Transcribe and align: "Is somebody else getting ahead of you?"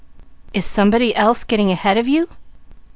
"Is 0.51 0.65
somebody 0.65 1.15
else 1.15 1.43
getting 1.43 1.69
ahead 1.69 1.95
of 1.95 2.07
you?" 2.07 2.27